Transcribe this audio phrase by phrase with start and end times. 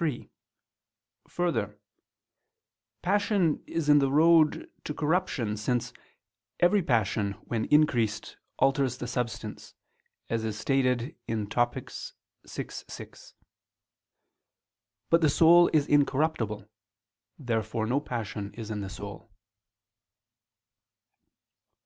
[0.00, 0.30] 3:
[1.28, 1.78] Further,
[3.02, 5.92] passion is the road to corruption; since
[6.58, 9.74] "every passion, when increased, alters the substance,"
[10.30, 11.90] as is stated in Topic.
[12.48, 13.34] vi, 6.
[15.10, 16.66] But the soul is incorruptible.
[17.38, 19.30] Therefore no passion is in the soul.